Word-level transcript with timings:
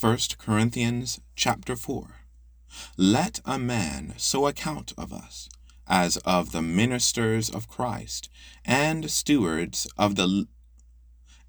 1 0.00 0.18
Corinthians 0.38 1.18
chapter 1.34 1.74
4. 1.74 2.20
Let 2.96 3.40
a 3.44 3.58
man 3.58 4.14
so 4.16 4.46
account 4.46 4.92
of 4.96 5.12
us 5.12 5.48
as 5.88 6.18
of 6.18 6.52
the 6.52 6.62
ministers 6.62 7.50
of 7.50 7.66
Christ 7.66 8.28
and 8.64 9.10
stewards 9.10 9.88
of 9.98 10.14
the 10.14 10.46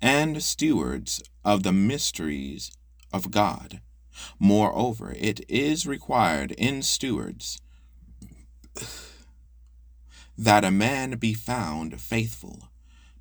and 0.01 0.41
stewards 0.41 1.21
of 1.45 1.61
the 1.61 1.71
mysteries 1.71 2.71
of 3.13 3.29
God. 3.29 3.81
Moreover, 4.39 5.13
it 5.15 5.41
is 5.47 5.85
required 5.85 6.51
in 6.53 6.81
stewards 6.81 7.61
that 10.35 10.65
a 10.65 10.71
man 10.71 11.17
be 11.19 11.35
found 11.35 12.01
faithful. 12.01 12.69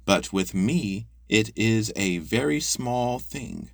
But 0.07 0.33
with 0.33 0.55
me 0.55 1.07
it 1.29 1.51
is 1.55 1.93
a 1.97 2.17
very 2.17 2.61
small 2.61 3.19
thing. 3.19 3.73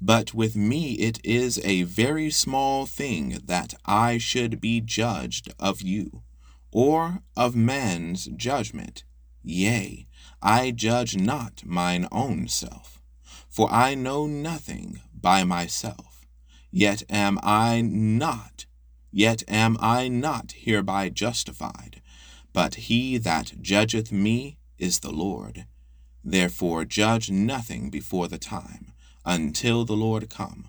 But 0.00 0.32
with 0.32 0.54
me 0.54 0.92
it 0.94 1.18
is 1.24 1.60
a 1.64 1.82
very 1.82 2.30
small 2.30 2.86
thing 2.86 3.40
that 3.44 3.74
I 3.84 4.18
should 4.18 4.60
be 4.60 4.80
judged 4.80 5.52
of 5.58 5.82
you, 5.82 6.22
or 6.70 7.22
of 7.36 7.56
man's 7.56 8.26
judgment. 8.36 9.04
Yea, 9.42 10.06
I 10.40 10.70
judge 10.70 11.16
not 11.16 11.64
mine 11.64 12.06
own 12.12 12.48
self. 12.48 13.02
For 13.48 13.72
I 13.72 13.94
know 13.94 14.26
nothing 14.26 15.00
by 15.12 15.42
myself, 15.42 16.26
yet 16.70 17.02
am 17.08 17.38
I 17.42 17.80
not, 17.80 18.66
yet 19.10 19.42
am 19.48 19.76
I 19.80 20.06
not 20.06 20.52
hereby 20.52 21.08
justified. 21.08 22.02
But 22.52 22.74
he 22.74 23.18
that 23.18 23.60
judgeth 23.60 24.12
me 24.12 24.58
is 24.78 25.00
the 25.00 25.10
Lord. 25.10 25.66
Therefore 26.22 26.84
judge 26.84 27.30
nothing 27.30 27.90
before 27.90 28.28
the 28.28 28.38
time 28.38 28.92
until 29.24 29.84
the 29.84 29.96
Lord 29.96 30.30
come, 30.30 30.68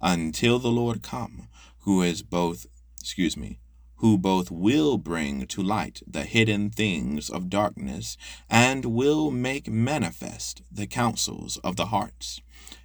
until 0.00 0.58
the 0.58 0.70
Lord 0.70 1.02
come, 1.02 1.48
who 1.80 2.02
is 2.02 2.22
both, 2.22 2.66
excuse 3.00 3.36
me, 3.36 3.58
who 3.96 4.18
both 4.18 4.50
will 4.50 4.98
bring 4.98 5.46
to 5.46 5.62
light 5.62 6.02
the 6.06 6.24
hidden 6.24 6.70
things 6.70 7.30
of 7.30 7.48
darkness 7.48 8.16
and 8.50 8.84
will 8.84 9.30
make 9.30 9.68
manifest 9.68 10.62
the 10.72 10.88
counsels 10.88 11.56
of 11.58 11.76
the 11.76 11.86
hearts. 11.86 12.40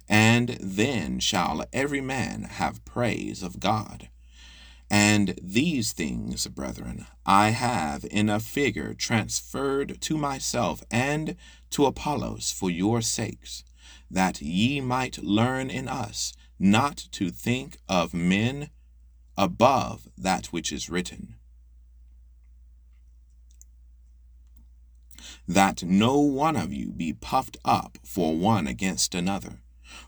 And 0.08 0.56
then 0.60 1.18
shall 1.18 1.64
every 1.72 2.00
man 2.00 2.44
have 2.44 2.84
praise 2.84 3.42
of 3.42 3.58
God. 3.58 4.08
And 4.90 5.38
these 5.42 5.92
things, 5.92 6.46
brethren, 6.46 7.06
I 7.26 7.50
have 7.50 8.06
in 8.10 8.28
a 8.28 8.40
figure 8.40 8.94
transferred 8.94 10.00
to 10.00 10.16
myself 10.16 10.82
and 10.90 11.36
to 11.70 11.84
Apollos 11.84 12.52
for 12.52 12.70
your 12.70 13.02
sakes 13.02 13.64
that 14.10 14.40
ye 14.40 14.80
might 14.80 15.22
learn 15.22 15.70
in 15.70 15.88
us 15.88 16.32
not 16.58 16.96
to 17.12 17.30
think 17.30 17.78
of 17.88 18.12
men 18.14 18.70
above 19.36 20.08
that 20.16 20.46
which 20.46 20.72
is 20.72 20.90
written. 20.90 21.36
That 25.46 25.82
no 25.82 26.18
one 26.18 26.56
of 26.56 26.72
you 26.72 26.92
be 26.92 27.12
puffed 27.12 27.56
up 27.64 27.98
for 28.04 28.36
one 28.36 28.66
against 28.66 29.14
another. 29.14 29.60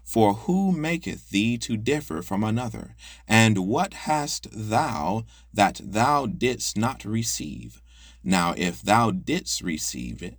For 0.02 0.34
who 0.34 0.72
maketh 0.72 1.30
thee 1.30 1.56
to 1.58 1.76
differ 1.76 2.20
from 2.20 2.44
another? 2.44 2.96
And 3.26 3.66
what 3.66 3.94
hast 3.94 4.48
thou 4.52 5.24
that 5.54 5.80
thou 5.82 6.26
didst 6.26 6.76
not 6.76 7.04
receive? 7.04 7.80
Now 8.22 8.54
if 8.56 8.82
thou 8.82 9.10
didst 9.10 9.62
receive 9.62 10.22
it, 10.22 10.38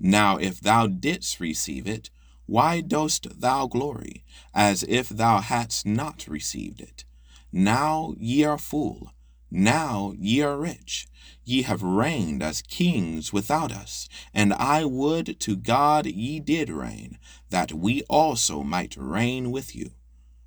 now 0.00 0.38
if 0.38 0.60
thou 0.60 0.86
didst 0.86 1.40
receive 1.40 1.86
it, 1.86 2.08
why 2.48 2.80
dost 2.80 3.26
thou 3.40 3.66
glory, 3.66 4.24
as 4.54 4.82
if 4.84 5.10
thou 5.10 5.38
hadst 5.38 5.84
not 5.84 6.26
received 6.26 6.80
it? 6.80 7.04
Now 7.52 8.14
ye 8.18 8.42
are 8.42 8.56
full, 8.56 9.12
now 9.50 10.14
ye 10.18 10.40
are 10.40 10.56
rich. 10.56 11.08
Ye 11.44 11.60
have 11.62 11.82
reigned 11.82 12.42
as 12.42 12.62
kings 12.62 13.34
without 13.34 13.70
us, 13.70 14.08
and 14.32 14.54
I 14.54 14.86
would 14.86 15.38
to 15.40 15.56
God 15.56 16.06
ye 16.06 16.40
did 16.40 16.70
reign, 16.70 17.18
that 17.50 17.74
we 17.74 18.02
also 18.04 18.62
might 18.62 18.96
reign 18.96 19.50
with 19.50 19.76
you. 19.76 19.90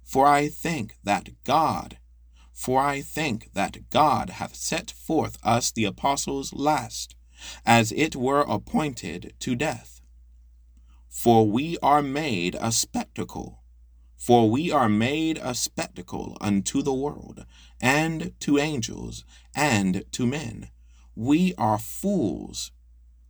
For 0.03 0.25
I 0.25 0.47
think 0.47 0.97
that 1.03 1.29
God, 1.43 1.99
for 2.51 2.81
I 2.81 3.01
think 3.01 3.51
that 3.53 3.91
God 3.91 4.31
hath 4.31 4.55
set 4.55 4.89
forth 4.89 5.37
us 5.43 5.69
the 5.69 5.85
apostles 5.85 6.51
last, 6.51 7.15
as 7.63 7.91
it 7.91 8.15
were 8.15 8.41
appointed 8.41 9.35
to 9.41 9.55
death 9.55 10.00
for 11.11 11.45
we 11.45 11.77
are 11.83 12.01
made 12.01 12.55
a 12.59 12.71
spectacle. 12.71 13.61
For 14.17 14.49
we 14.49 14.71
are 14.71 14.87
made 14.87 15.37
a 15.43 15.53
spectacle 15.53 16.37
unto 16.39 16.81
the 16.81 16.93
world, 16.93 17.45
and 17.81 18.33
to 18.39 18.57
angels, 18.57 19.25
and 19.53 20.05
to 20.13 20.25
men. 20.25 20.69
We 21.13 21.53
are 21.57 21.77
fools. 21.77 22.71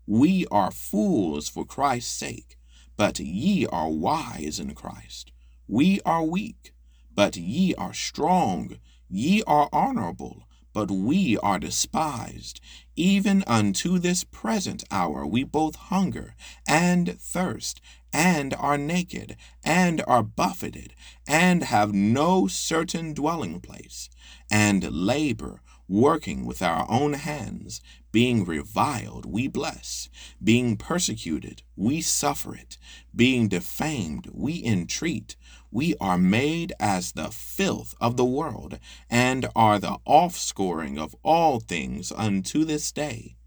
We 0.06 0.46
are 0.52 0.70
fools 0.70 1.50
for 1.50 1.66
Christ's 1.66 2.16
sake, 2.16 2.58
but 2.98 3.20
ye 3.20 3.66
are 3.66 3.90
wise 3.90 4.60
in 4.60 4.76
Christ. 4.76 5.32
We 5.68 6.02
are 6.06 6.24
weak, 6.24 6.74
but 7.12 7.36
ye 7.36 7.74
are 7.76 7.94
strong. 7.94 8.78
Ye 9.10 9.42
are 9.48 9.70
honorable, 9.74 10.44
but 10.74 10.90
we 10.92 11.38
are 11.40 11.60
despised. 11.60 12.60
Even 12.96 13.44
unto 13.48 13.98
this 13.98 14.24
present 14.24 14.84
hour 14.92 15.26
we 15.26 15.44
both 15.44 15.76
hunger 15.76 16.36
and 16.68 17.20
thirst, 17.20 17.82
and 18.14 18.54
are 18.56 18.78
naked, 18.78 19.38
and 19.64 20.04
are 20.08 20.24
buffeted, 20.24 20.94
and 21.28 21.64
have 21.64 21.94
no 21.94 22.48
certain 22.48 23.14
dwelling 23.14 23.60
place, 23.60 24.10
and 24.50 24.92
labor, 24.92 25.62
working 25.92 26.46
with 26.46 26.62
our 26.62 26.86
own 26.90 27.14
hands. 27.14 27.82
Being 28.12 28.46
reviled, 28.46 29.26
we 29.26 29.48
bless. 29.48 30.10
Being 30.44 30.78
persecuted, 30.78 31.64
we 31.76 32.02
suffer 32.02 32.56
it. 32.56 32.78
Being 33.16 33.48
defamed, 33.48 34.30
we 34.34 34.64
entreat 34.64 35.36
we 35.72 35.96
are 36.02 36.18
made 36.18 36.74
as 36.80 37.14
the 37.14 37.32
filth 37.32 37.96
of 38.02 38.18
the 38.18 38.26
world, 38.26 38.78
and 39.10 39.48
are 39.56 39.80
the 39.80 39.98
offscoring 40.06 41.00
of 41.00 41.16
all 41.24 41.62
things 41.62 42.12
unto 42.12 42.66
this 42.66 42.92
day. 42.92 43.38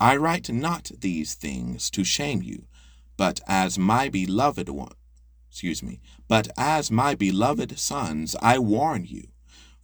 I 0.00 0.16
write 0.16 0.50
not 0.50 0.90
these 0.98 1.34
things 1.34 1.90
to 1.90 2.02
shame 2.02 2.42
you, 2.42 2.66
but 3.16 3.40
as 3.46 3.78
my 3.78 4.08
beloved 4.08 4.68
one, 4.68 4.94
excuse 5.48 5.82
me, 5.82 6.00
but 6.26 6.48
as 6.56 6.90
my 6.90 7.14
beloved 7.14 7.78
sons, 7.78 8.34
I 8.42 8.58
warn 8.58 9.04
you. 9.04 9.28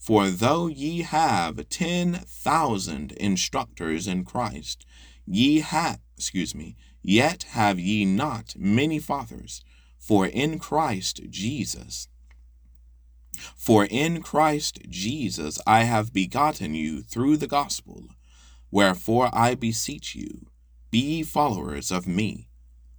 For 0.05 0.29
though 0.29 0.67
ye 0.67 1.01
have 1.01 1.67
ten 1.71 2.13
thousand 2.27 3.13
instructors 3.13 4.07
in 4.07 4.27
Christ, 4.27 4.85
ye 5.25 5.61
have, 5.61 5.99
excuse 6.15 6.55
me, 6.55 6.77
yet 7.03 7.45
have 7.53 7.79
ye 7.79 8.05
not 8.05 8.55
many 8.59 8.99
fathers. 8.99 9.65
For 9.99 10.27
in 10.27 10.59
Christ 10.59 11.23
Jesus, 11.31 12.09
for 13.57 13.87
in 13.87 14.21
Christ 14.21 14.81
Jesus 14.91 15.59
I 15.67 15.85
have 15.85 16.13
begotten 16.13 16.75
you 16.75 17.01
through 17.01 17.39
the 17.39 17.47
gospel. 17.47 18.05
Wherefore 18.71 19.31
I 19.33 19.55
beseech 19.55 20.15
you, 20.15 20.49
be 20.91 21.23
followers 21.23 21.91
of 21.91 22.07
me. 22.07 22.51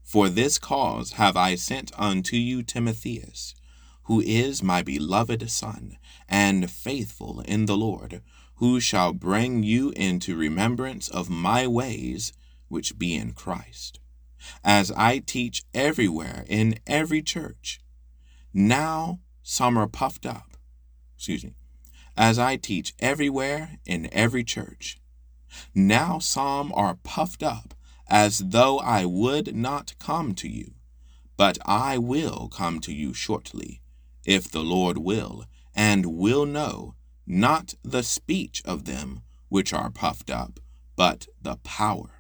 For 0.02 0.28
this 0.28 0.58
cause 0.58 1.12
have 1.12 1.38
I 1.38 1.54
sent 1.54 1.92
unto 2.00 2.36
you 2.36 2.64
Timotheus, 2.64 3.54
who 4.06 4.22
is 4.22 4.64
my 4.64 4.82
beloved 4.82 5.50
Son, 5.50 5.98
and 6.28 6.70
faithful 6.70 7.42
in 7.42 7.66
the 7.66 7.78
Lord, 7.78 8.22
who 8.56 8.80
shall 8.80 9.14
bring 9.14 9.64
you 9.64 9.92
into 9.92 10.36
remembrance 10.36 11.10
of 11.10 11.30
my 11.30 11.68
ways 11.68 12.34
which 12.68 12.98
be 12.98 13.16
in 13.16 13.34
Christ 13.34 14.00
as 14.64 14.92
I 14.92 15.20
teach 15.20 15.64
everywhere 15.74 16.46
in 16.48 16.80
every 16.88 17.22
church. 17.22 17.82
Now 18.54 19.20
some 19.44 19.78
are 19.78 19.88
puffed 19.88 20.26
up. 20.26 20.58
Excuse 21.16 21.44
me. 21.44 21.56
As 22.18 22.40
I 22.40 22.56
teach 22.56 22.94
everywhere 23.00 23.78
in 23.86 24.10
every 24.12 24.44
church. 24.44 25.00
Now 25.74 26.20
some 26.20 26.72
are 26.74 26.96
puffed 26.96 27.44
up 27.44 27.74
as 28.08 28.40
though 28.40 28.80
I 28.80 29.06
would 29.06 29.56
not 29.56 29.96
come 30.00 30.34
to 30.36 30.48
you. 30.48 30.74
But 31.38 31.58
I 31.66 31.98
will 31.98 32.48
come 32.48 32.80
to 32.82 32.94
you 32.94 33.14
shortly, 33.14 33.82
if 34.26 34.50
the 34.50 34.64
Lord 34.64 34.98
will, 34.98 35.46
and 35.76 36.06
will 36.06 36.46
know 36.46 36.96
not 37.28 37.74
the 37.84 38.04
speech 38.04 38.62
of 38.66 38.86
them 38.86 39.22
which 39.50 39.74
are 39.74 39.90
puffed 39.90 40.30
up, 40.30 40.60
but 40.96 41.28
the 41.42 41.58
power 41.58 42.16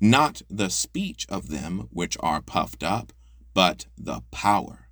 not 0.00 0.42
the 0.48 0.70
speech 0.70 1.26
of 1.28 1.48
them 1.48 1.88
which 1.90 2.16
are 2.20 2.42
puffed 2.42 2.82
up, 2.82 3.12
but 3.54 3.86
the 3.96 4.22
power. 4.30 4.88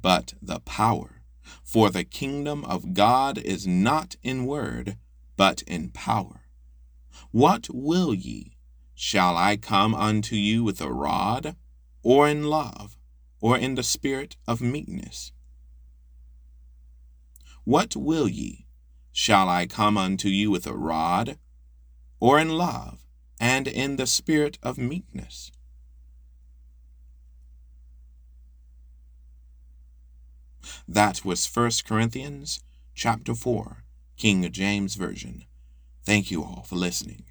But 0.00 0.34
the 0.40 0.60
power. 0.60 1.22
For 1.62 1.90
the 1.90 2.04
kingdom 2.04 2.64
of 2.64 2.94
God 2.94 3.38
is 3.38 3.66
not 3.66 4.16
in 4.22 4.46
word, 4.46 4.96
but 5.36 5.62
in 5.62 5.90
power. 5.90 6.42
What 7.30 7.68
will 7.70 8.14
ye? 8.14 8.56
Shall 8.94 9.36
I 9.36 9.56
come 9.56 9.94
unto 9.94 10.36
you 10.36 10.62
with 10.62 10.80
a 10.80 10.92
rod, 10.92 11.56
or 12.04 12.28
in 12.28 12.44
love, 12.44 12.96
or 13.40 13.58
in 13.58 13.74
the 13.74 13.82
spirit 13.82 14.36
of 14.46 14.60
meekness? 14.60 15.32
What 17.64 17.96
will 17.96 18.28
ye? 18.28 18.66
Shall 19.10 19.48
I 19.48 19.66
come 19.66 19.96
unto 19.96 20.28
you 20.28 20.50
with 20.50 20.66
a 20.66 20.74
rod, 20.74 21.38
or 22.20 22.38
in 22.38 22.50
love, 22.50 23.04
and 23.40 23.66
in 23.66 23.96
the 23.96 24.06
spirit 24.06 24.58
of 24.62 24.76
meekness? 24.76 25.50
That 30.86 31.24
was 31.24 31.46
1 31.46 31.70
Corinthians 31.86 32.62
chapter 32.94 33.34
4, 33.34 33.84
King 34.16 34.50
James 34.52 34.94
Version. 34.96 35.44
Thank 36.04 36.30
you 36.30 36.42
all 36.42 36.64
for 36.66 36.76
listening. 36.76 37.24